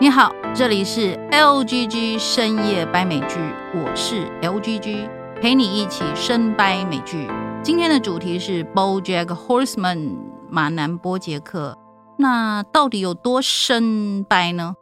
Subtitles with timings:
[0.00, 3.34] 你好，这里是 LGG 深夜掰美剧，
[3.74, 5.10] 我是 LGG，
[5.40, 7.26] 陪你一起深掰美剧。
[7.64, 10.16] 今天的主题是 BoJack Horseman
[10.48, 11.76] 马南波杰克，
[12.16, 14.76] 那到底有多深掰呢？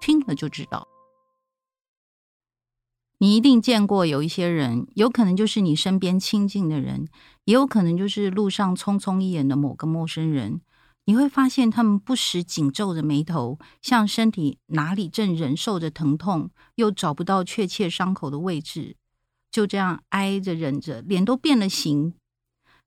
[0.00, 0.86] 听了就知道。
[3.18, 7.08] 你一定见过有一些人，有可能就是你身边亲近的人，
[7.44, 10.60] 也有可能就是路上匆匆一眼的某个陌生人。
[11.10, 18.94] 你会发现，他们不时紧皱着眉头，像身体哪里正忍受着疼痛，又找不到确切伤口的位置，
[19.50, 22.14] 就这样挨着忍着，脸都变了形。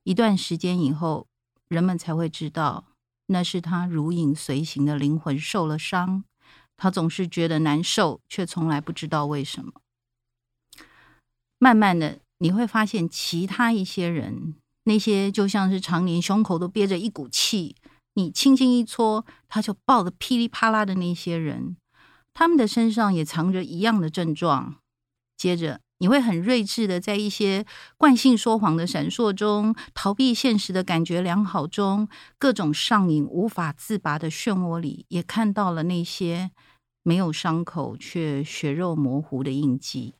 [0.03, 1.27] 一段时间以后，
[1.67, 2.85] 人们才会知道，
[3.25, 6.23] 那是他如影随形的灵魂受了伤。
[6.77, 9.73] 他总是觉得难受，却从来不知道为什么。
[11.59, 17.75] 慢慢的，你会发现，其他一些人，那些就像是常年胸口都憋着一股气。
[18.15, 21.77] 你轻轻一搓，他就爆的噼里啪啦的那些人，
[22.33, 24.75] 他们的身上也藏着一样的症状。
[25.35, 27.65] 接着，你会很睿智的在一些
[27.97, 36.51] 惯性说谎的闪烁中，逃避现实的感觉良好中，各种上瘾无法自拔的漩涡里，也看到了那些
[37.01, 40.13] 没有伤口却血肉模糊的印记。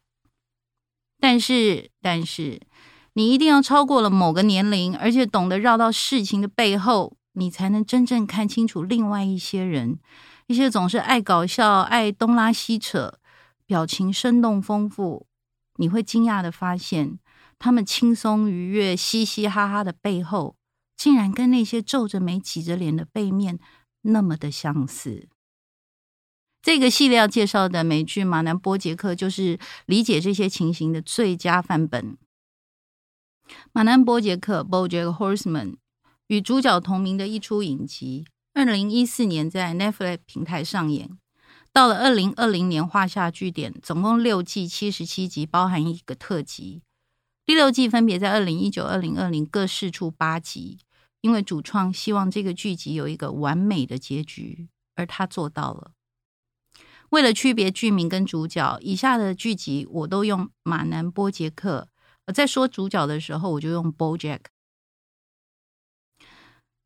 [1.19, 2.59] 但是，但是，
[3.13, 7.15] 你一定要超过了某个年龄，而且懂得绕到事情的背后。
[7.33, 9.99] 你才能真正看清楚另外一些人，
[10.47, 13.19] 一些总是爱搞笑、爱东拉西扯、
[13.65, 15.27] 表情生动丰富。
[15.77, 17.17] 你会惊讶的发现，
[17.57, 20.55] 他们轻松愉悦、嘻嘻哈哈的背后，
[20.95, 23.59] 竟然跟那些皱着眉、挤着脸的背面
[24.03, 25.27] 那么的相似。
[26.61, 32.15] 这个系列要介绍的美剧《马南波杰克》就是理解这些情形的最佳范本。
[33.73, 35.77] 马南波杰克 （BoJack Horseman）。
[36.27, 41.17] 与主角同名的一出影集，二零一四年在 Netflix 平台上演，
[41.71, 46.81] 到了二零二零年画下句点，总共六季七十七集，包含一个特辑。
[47.45, 50.79] 第六季分别在二零一九、二零二零各释出八集，
[51.19, 55.91] 因为主创希望这个剧集有一个完美的结局，而他做到了。
[57.09, 61.89] 为了区别剧名跟主角，以下的剧集我都用马南波杰克，
[62.25, 64.39] 而在说主角的时候，我就用 BoJack。《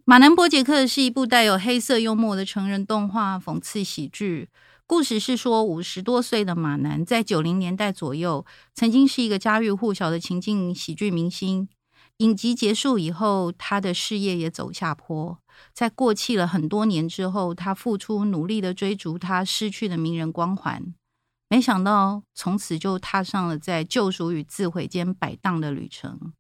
[0.09, 4.47] 马南波杰克》是一部带有黑色幽默的成人动画讽刺喜剧。
[4.85, 11.67] 故事是说，五十多岁的马南在九零年代左右，曾经是一个家喻户晓的情境喜剧明星。
[12.19, 15.39] 影集结束以后，他的事业也走下坡。
[15.73, 20.93] 在过气了很多年之后，他付出，努力的追逐他失去的名人光环。
[21.49, 26.31] 没想到，从此就踏上了在救赎与自毁间摆荡的旅程。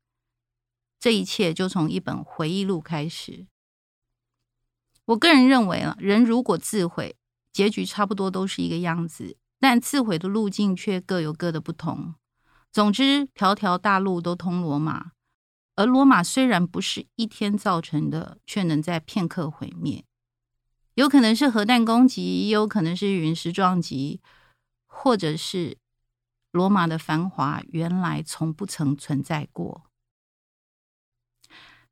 [0.97, 3.45] 这一切就从一本回忆录开始。
[5.07, 7.15] 我个人认为啊，人如果自毁，
[7.53, 12.15] 结局差不多都是一个样子，但自毁的路径却各有各的不同。
[12.73, 15.11] 总之，条条大路都通罗马，
[15.75, 20.03] 而罗马虽然不是一天造成的，却能在片刻毁灭。
[20.95, 24.19] 有可能是核弹攻击，也有可能是陨石撞击，
[24.87, 25.77] 或者是
[26.51, 29.85] 罗马的繁华原来从不曾存在过。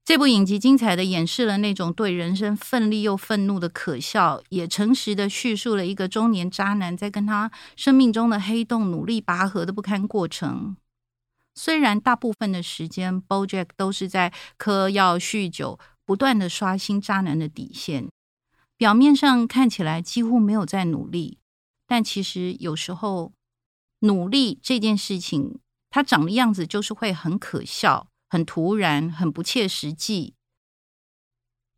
[0.05, 10.77] 这部影集精彩的演示了那种对人生奋力又愤怒的可笑，也诚实的叙述了一个中年渣男在跟他生命中的黑洞努力拔河的不堪过程。
[11.55, 18.07] 虽然大部分的时间，BoJack 都是在嗑药、酗酒，不断的刷新渣男的底线，
[18.77, 21.39] 表面上看起来几乎没有在努力，
[21.87, 23.33] 但其实有时候
[24.01, 25.57] 努力这件事情，
[25.89, 28.05] 它长的样子就是会很可笑。
[28.35, 30.33] 很突然，很不切实际，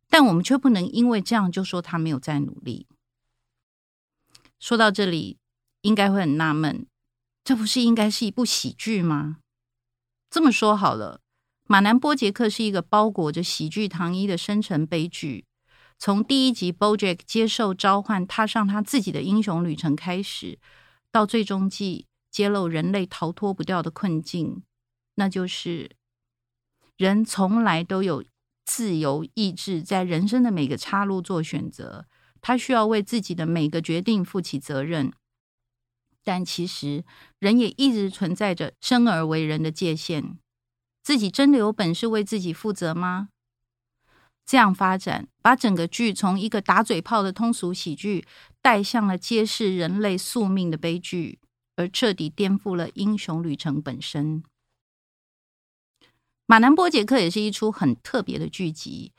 [0.08, 2.88] 但我们却不能因为这样就说他没有在努力。
[4.58, 5.38] 说到这里，
[5.82, 6.88] 应该会很纳闷，
[7.44, 9.38] 这不是应该是一部喜剧吗？
[10.28, 11.20] 这么说好了，
[11.68, 15.44] 《马南波杰克》是一个包裹着喜剧糖衣的深沉悲剧。
[15.96, 20.58] 从第一集 BoJack 接受召唤，踏上他自己的英雄旅程开始，
[21.12, 24.64] 到最终季揭露人类逃脱不掉的困境，
[25.14, 25.97] 那就是。
[26.98, 28.24] 人从来都有
[28.64, 32.06] 自由意志，在人生的每个岔路做选择。
[32.40, 35.12] 他需要为自己的每个决定负起责任。
[36.24, 37.04] 但其实，
[37.38, 40.38] 人也一直存在着生而为人的界限。
[41.02, 43.28] 自己真的有本事为自己负责吗？
[44.44, 48.26] 这样发展，把整个剧从一个打嘴炮的通俗喜剧，
[48.60, 51.38] 带向了揭示人类宿命的悲剧，
[51.76, 54.42] 而彻底颠覆了英雄旅程本身。
[56.50, 59.12] 马南波杰克也是一出很特别的剧集，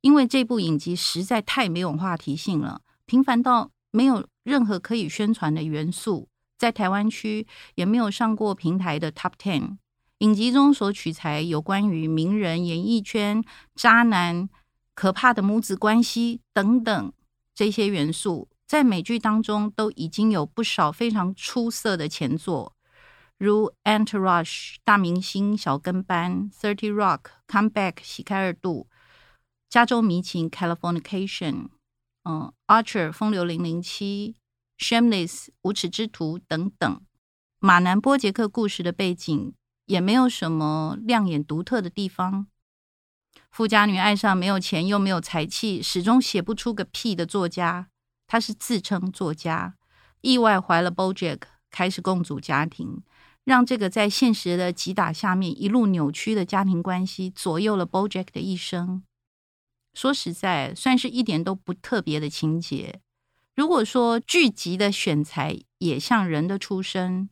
[0.00, 7.46] 因为这部影集实在太没有话题性了，平凡到没有任何可以宣传的元素，在台湾区
[7.76, 9.76] 也没有上过平台的 Top Ten。
[10.18, 13.44] 影集中所取材有关于名人、演艺圈、
[13.76, 14.48] 渣男、
[14.96, 17.12] 可怕的母子关系等等
[17.54, 22.74] 这些元素，在美剧当中都已经有不少非常出色的前作，
[23.44, 24.44] 如《Entourage》
[24.84, 28.88] 大明星小跟班，《Thirty Rock》Comeback 喜开二度，
[29.68, 31.68] 《加州迷情》Californication，
[32.24, 32.52] 嗯，
[32.82, 34.36] 《Archer》风流零零七，
[34.84, 37.00] 《Shameless》无耻之徒等等。
[37.58, 39.54] 马南波杰克故事的背景。
[39.86, 42.46] 也没有什么亮眼独特的地方。
[43.50, 47.88] 富家女爱上没有钱又没有才气，始终写不出个屁的作家。
[48.26, 49.74] 他是自称作家，
[50.22, 51.40] 意外怀了 BoJack，
[51.70, 53.02] 开始共组家庭，
[53.44, 59.02] 让这个在现实的击打下面一路扭曲的家庭关系左右了 BoJack 的一生。
[59.94, 63.00] 说实在，算是一点都不特别的情节。
[63.54, 67.28] 如果说剧集的选材也像人的出身。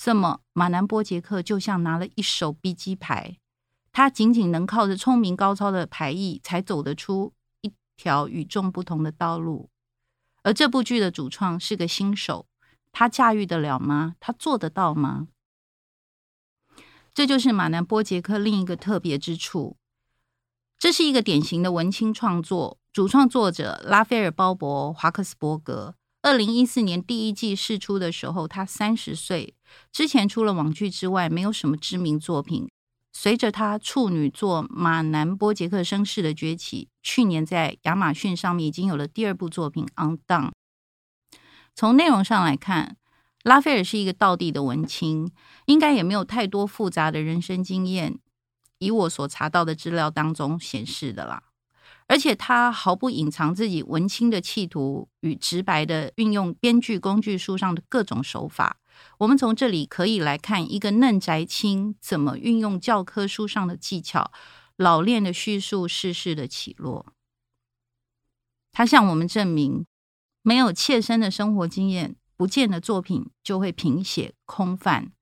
[0.00, 3.36] 这么，马南波杰克就像拿了一手 B 级牌，
[3.90, 7.32] 他仅仅能靠着聪明高超的牌艺，才走得出
[7.62, 9.70] 一条与众不同的道路。
[10.44, 12.46] 而这部剧的主创是个新手，
[12.92, 14.14] 他驾驭得了吗？
[14.20, 15.26] 他做得到吗？
[17.18, 19.76] 这就是马南波杰克另一个特别之处。
[20.78, 25.96] 这是一个典型的文青创作，主创作者拉斐尔·鲍勃·华克斯伯格。
[26.22, 29.56] 二零一四年第一季试出的时候，他三十岁。
[29.90, 32.70] 之前除了网剧之外，没有什么知名作品。
[33.12, 40.50] 随着他处女作《马南波杰克绅士》的崛起，去年在亚马逊上面已经有了第二部作品《Undone》。
[41.74, 42.96] 从内容上来看，
[43.48, 45.32] 拉斐尔是一个道地的文青，
[45.64, 48.18] 应该也没有太多复杂的人生经验。
[48.76, 51.44] 以我所查到的资料当中显示的啦。
[52.08, 58.78] 而且他毫不隐藏自己文青的企图，与直白的运用编剧工具书上的各种手法。
[59.16, 64.30] 我们从这里可以来看一个嫩宅青怎么运用教科书上的技巧，
[64.76, 67.06] 老练的叙述世事的起落。
[68.72, 69.86] 他向我们证明，
[70.42, 75.12] 没有切身的生活经验，不见的作品就会贫血空泛。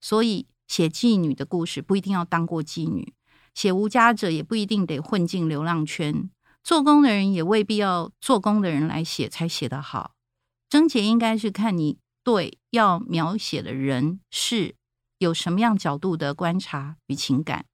[0.00, 3.14] 所以，写妓女的故事不一定要当过妓女。
[3.54, 6.28] 写无家者也不一定得混进流浪圈，
[6.62, 10.12] 做工的人也未必要做工的人来写才写得好。
[10.68, 14.74] 症结应该是看你对要描写的人事
[15.18, 17.66] 有什么样角度的观察与情感。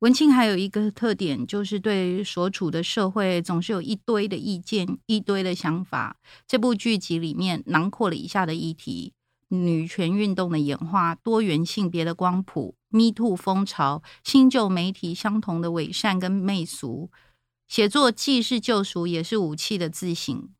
[0.00, 6.16] 文青还有一个特点，就是对所处的社会总是有一堆的意见、一堆的想法。
[6.46, 9.12] 这部剧集里面囊括了以下的议题。
[9.48, 17.10] 女权运动的演化、多元性别的光谱、Me Too 风潮、新旧媒体相同的伪善跟媚俗，
[17.66, 20.50] 写作既是救赎也是武器的自省，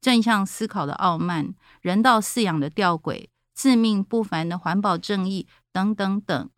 [0.00, 6.50] 正向思考的傲慢、人道饲养的吊诡、自命不凡的环保正义等等等。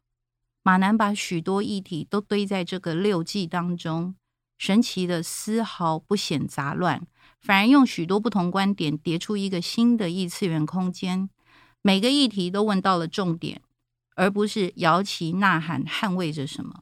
[0.67, 4.15] 马南把许多议题都堆在这个六季当中，
[4.57, 7.07] 神奇的丝毫不显杂乱，
[7.39, 11.29] 反而用许多不同观点叠出一个新的异次元空间。
[11.83, 13.61] 每个议题都问到了重点，
[14.17, 16.81] 而不是摇旗呐喊捍卫着什么。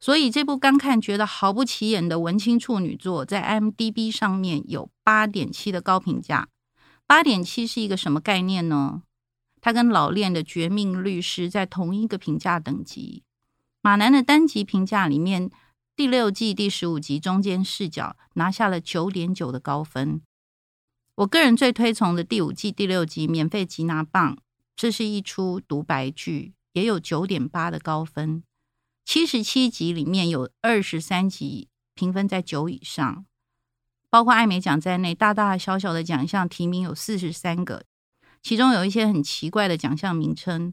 [0.00, 6.48] 所以这部刚看觉得毫不起眼的文青处女作，在 m d b 上面有八点七的高评价。
[7.06, 9.04] 八点七是一个什么概念呢？
[9.66, 13.24] 它跟老练的绝命律师在同一个评价等级。
[13.82, 15.50] 马南的单集评价里面，
[15.96, 20.22] 第六季第十五集中间视角拿下了九点九的高分。
[21.16, 24.38] 我个人最推崇的第五季第六集免费吉拿棒，
[24.76, 28.44] 这是一出独白剧，也有九点八的高分。
[29.04, 33.26] 七十七集里面有二十三集评分在九以上，
[34.08, 37.84] 包括艾美奖在内，大大小小的奖项提名有四十三个，
[38.46, 40.72] 其中有一些很奇怪的奖项名称。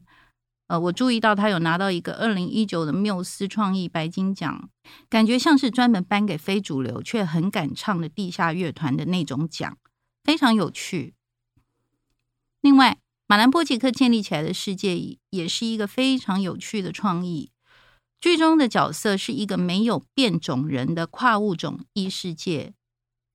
[0.68, 4.70] 呃，我注意到他有拿到一个二零一九的缪斯创意白金奖，
[5.08, 9.76] 感觉像是专门颁给非主流却很敢唱的地下乐团的那种奖。
[10.22, 11.14] 非常有趣。
[12.60, 17.50] 另外，马兰波杰克建立起来的世界也是一个非常有趣的创意。
[18.20, 22.72] 剧中的角色是一个没有变种人的跨物种异世界，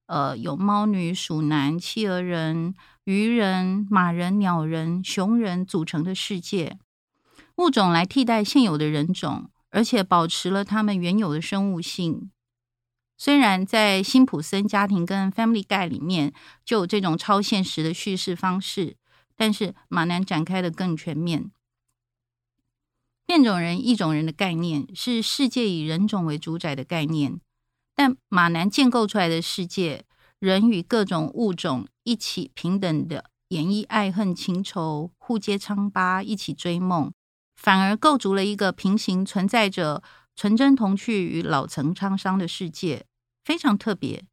[0.07, 2.73] 呃，有猫女、鼠男、企鹅人、
[3.09, 6.77] 鱼人、马人、鸟人、熊人组成的世界，
[7.55, 12.29] 物种来替代现有的人种，而且保持了他们原有的生物性。
[13.17, 18.95] 虽然在辛普森家庭跟 Family Guy 里面就有这种超现实的叙事方式，
[19.35, 21.49] 但是马南展开的更全面。
[23.25, 27.41] 变种人、异种人的概念是世界以人种为主宰的概念，
[27.95, 30.05] 但马南建构出来的世界，
[30.37, 37.11] 人与各种物种一起平等的演绎爱恨情仇，互揭疮疤，一起追梦，
[37.55, 40.01] 反而构筑了一个平行存在着
[40.35, 43.05] 纯真童趣与老成沧桑的世界，
[43.43, 44.25] 非常特别。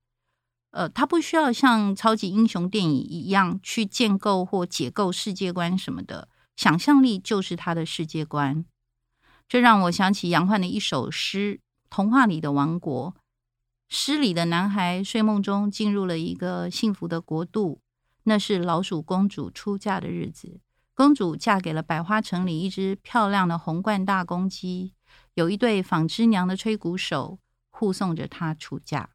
[0.71, 8.65] 呃，他不需要像超级英雄电影一样去建构或解构世界观什么的，想象力就是他的世界观。
[9.47, 11.57] 这让我想起杨焕的一首诗
[11.91, 13.13] 《童话里的王国》。
[13.89, 17.81] 诗里的男孩睡梦中进入了一个幸福的国度，
[18.25, 20.61] 那是老鼠公主出嫁的日子。
[20.95, 24.95] 公主嫁给了百花城里一只漂亮的红冠大公鸡，
[25.35, 27.39] 有一对纺织娘的吹鼓手
[27.69, 29.11] 护送着她出嫁。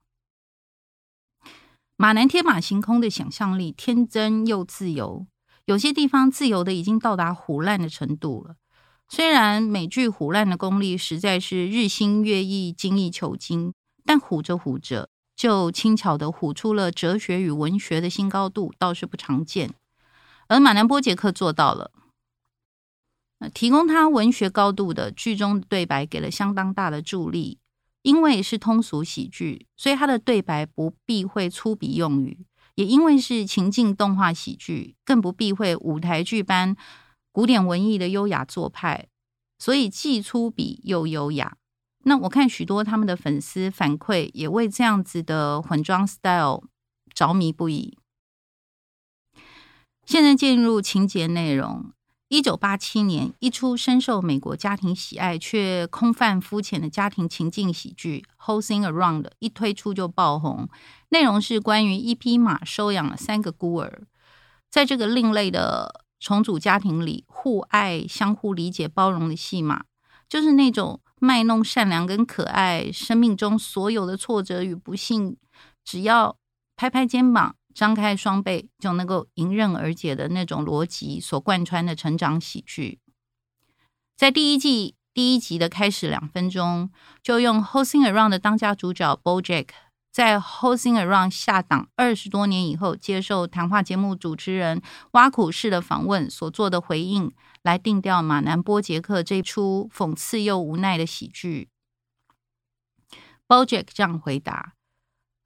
[1.97, 5.27] 马南天马行空的想象力，天真又自由，
[5.65, 8.55] 有些地方自由的已经到达胡乱的程度了。
[9.09, 13.73] 虽然美剧胡乱的功力实在是日新月异、精益求精。
[14.05, 19.73] 但唬着唬着，就轻巧地唬出了哲学与文学的新高度，倒是不常见。
[20.47, 21.91] 而马南波杰克做到了。
[23.53, 27.59] 提供他文学高度的剧中的对白给了相当大的助力。
[28.03, 36.75] 因为是通俗喜剧，所以他的对白不避讳粗鄙用语；也因为是情境动画喜剧，更不避讳舞台剧般
[37.31, 39.07] 古典文艺的优雅做派，
[39.59, 41.57] 所以既粗鄙又优雅。
[42.03, 46.63] 那我看许多他们的粉丝反馈，也为这样子的混装 style
[47.13, 47.97] 着迷不已。
[50.05, 51.91] 现在进入情节内容。
[52.27, 60.69] 一九八七年，一出深受美国家庭喜爱却空泛肤浅的家庭情境喜剧《Horsing Around》一推出就爆红。
[61.09, 64.03] 内容是关于一匹马收养了三个孤儿，
[64.69, 69.83] 在这个另类的重组家庭里，互爱、相互理解、包容的戏码，
[70.27, 70.99] 就是那种。
[71.23, 75.37] 卖弄善良跟可爱，生命中所有的挫折与不幸，
[75.85, 76.35] 只要
[76.75, 82.97] 拍拍肩膀、张开双臂，就能够迎刃而解的那种逻辑所贯穿的成长喜剧。
[84.17, 86.89] 在第一季第一集的开始两分钟，
[87.21, 89.67] 就用《Hosing Around》的当家主角 BoJack
[90.11, 97.31] 在《Hosing Around》下档二十多年以后，接受谈话节目主持人挖苦式的访问所做的回应。
[97.63, 101.69] 来定调马南波杰克这出讽刺又无奈的喜剧。
[103.47, 104.75] BoJack 这样回答：“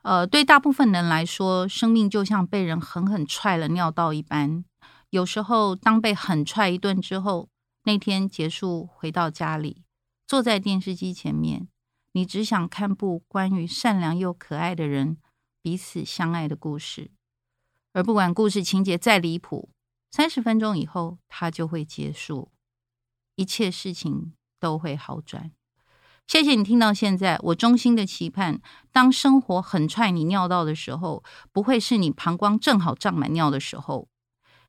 [0.04, 4.64] 呃，对大部分人来说，生命就像被人狠狠踹了尿道一般。
[5.10, 7.50] 有时候，当被狠踹一顿之后，
[7.84, 9.84] 那天结束，回到家里，
[10.28, 11.68] 坐在电视机前面，
[12.14, 15.18] 你只想看部关于善良又可爱的人
[15.62, 17.12] 彼此相爱的故事，
[17.94, 19.70] 而不管故事情节再离谱。”
[20.16, 22.50] 三十分钟以后，它就会结束，
[23.36, 24.32] 一切事情
[24.62, 25.52] 都会好转。
[26.26, 28.62] 谢谢你听到现在，我衷心的期盼，
[28.94, 34.08] 当生活狠踹你尿道的时候，不会是你膀胱正好胀满尿的时候。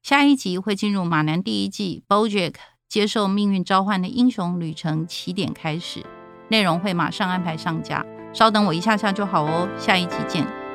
[0.03, 2.55] 下一集会进入马南第一季，BoJack
[2.89, 6.05] 接受命运召唤的英雄旅程起点开始，
[6.49, 9.69] 内容会马上安排上架，稍等我一下下就好哦。
[9.79, 10.66] 下一集见。